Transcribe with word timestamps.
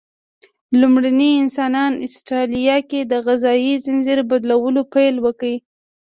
لومړني 0.79 1.31
انسانان 1.43 1.91
استرالیا 2.07 2.77
کې 2.89 2.99
د 3.11 3.13
غذایي 3.25 3.73
ځنځیر 3.85 4.19
بدلولو 4.29 4.81
پیل 4.93 5.15
وکړ. 5.25 5.51